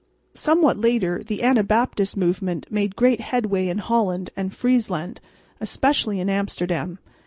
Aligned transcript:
Somewhat 0.33 0.79
later 0.79 1.21
the 1.23 1.43
Anabaptist 1.43 2.17
movement 2.17 2.65
made 2.71 2.95
great 2.95 3.21
headway 3.21 3.67
in 3.67 3.77
Holland 3.77 4.31
and 4.35 4.51
Friesland, 4.51 5.21
especially 5.59 6.19
in 6.19 6.27
Amsterdam. 6.27 6.97